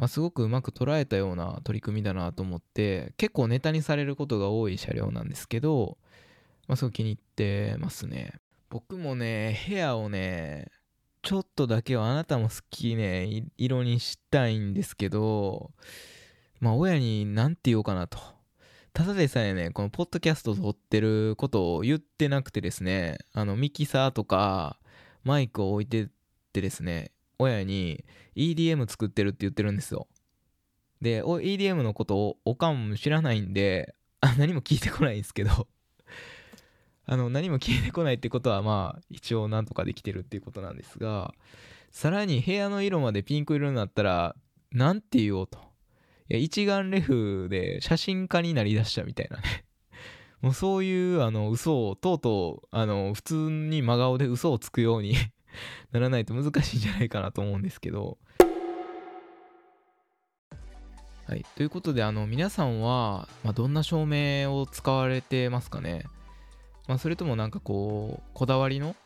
[0.00, 5.98] まあ、すごくうまく捉えたような取り組みだなと思って結構ネタにされることが多い車両なんですけど、
[6.66, 8.32] まあ、すごく気に入ってますね。
[8.70, 10.68] 僕もね部屋をね
[11.20, 15.72] ちょっとだけはあなたも好きね色にしたいんですけど
[16.60, 18.18] まあ親に何て言おうかなと。
[18.94, 24.80] ただでさえねこのポッドキャスト撮ってることを言ってなくてですねあのミキサーとか
[25.24, 26.06] マイクを置いてっ
[26.54, 28.04] てですね、親に
[28.36, 30.06] EDM 作ってるって言ってるんですよ。
[31.00, 33.94] で、EDM のことをおかんも知らないんで、
[34.38, 35.66] 何も聞いてこないんですけど
[37.06, 41.34] あの、何も聞いてこないってことは、まあ、一応なんとかできてるっていうことなんですが、
[41.90, 44.36] さらに部屋の色までピンク色になったら、
[44.70, 45.58] なんて言おうと。
[46.28, 49.64] いや、一眼レフで写真家になりだしたみたいなね
[50.40, 55.16] もうそういうあの嘘をとうとうあの普通に真顔で嘘をつくように
[55.92, 58.18] ならないと難しいんじゃないかなと思うんですけど。
[61.26, 66.02] はい、ということであの皆さんは、まあ、どんな照明を使われてますかね、
[66.88, 68.96] まあ、それともなんかこうこだわりの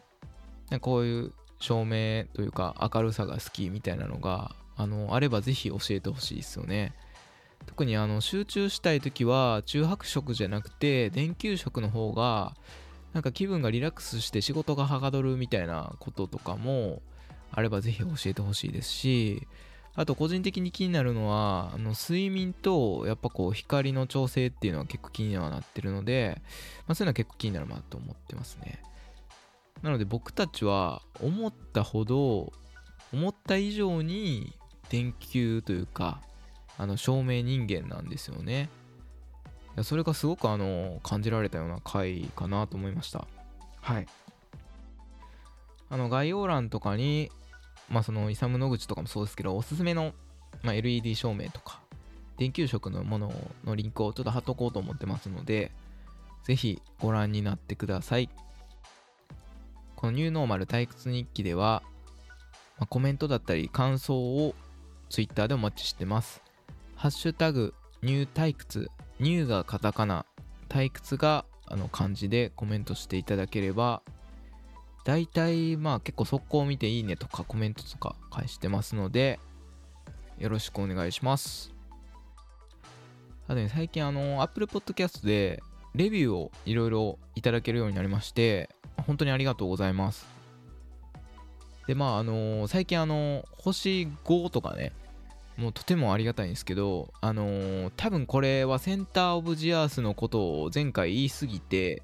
[0.80, 6.94] こういう照明というか明るさが好きみたいなのがあのあればぜひ教えてほしいですよね。
[7.66, 12.54] 特にあの集中したい時は中白色じゃなくて電球色の方が
[13.14, 17.00] なんか気分がリラックスして仕事がはかどるみたいなこととかも
[17.52, 19.46] あればぜひ教えてほしいですし
[19.94, 26.42] あと個人的に気になるのはあの睡眠とやっぱこう光の調整っていうのは結構気にはなってるので、
[26.88, 28.82] まあ、そういうのは結構気になるなと思ってますね。
[29.82, 32.52] なので僕たちは思ったほど
[33.12, 34.52] 思った以上に
[34.88, 36.20] 電球というか
[36.76, 38.68] あの照明人間なんですよね。
[39.76, 43.26] やそれがすごくあの感じられたような回かなと思いました。
[43.80, 44.06] はい。
[45.90, 47.30] あの概要欄とかに
[47.88, 50.12] まあそのイサム・ノグチとかもそうですけどおすすめの、
[50.62, 51.80] まあ、LED 照明とか
[52.38, 53.32] 電球色のもの
[53.64, 55.70] のリンクをちょっと貼っとこうと思ってますので
[56.44, 58.28] ぜひご覧になってください。
[59.96, 61.82] このニューノーマル退屈日記では、
[62.78, 64.54] まあ、コメントだったり感想を
[65.08, 66.42] Twitter でお待ちしてます。
[66.96, 67.72] ハッシュタグ
[68.02, 70.26] ニュー退屈ニューがカタカナ
[70.68, 74.02] 退屈があの漢字でコメントしていただければ
[75.04, 79.38] 大体まあ結構速攻を見ていいねとかコメントとか返してますので
[80.38, 81.72] よろしくお願いします。
[83.46, 85.62] あとね最近あの Apple Podcast で
[85.94, 88.70] レビューをいろいろいただけるようになりまして
[89.06, 90.26] 本当にありがとうございます。
[91.86, 94.92] でまああの最近あの星5とかね
[95.56, 102.02] もうとてもありがたいんですけど、あのー、多分これはセンターオブジアースのことを前回言いすぎて、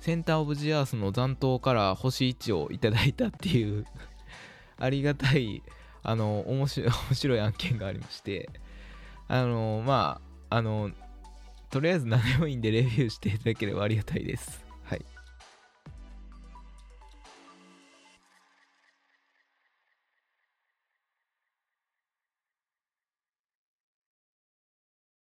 [0.00, 3.84] センターオブジアースの残党から星1をいただいたっていう
[4.78, 5.62] ありがたい、
[6.02, 8.48] あの、面白い、 面白い案件がありまして、
[9.28, 10.90] あのー、まあ、あの、
[11.68, 14.65] とりあえず何でもいいんでレビューしていただければありがたいです。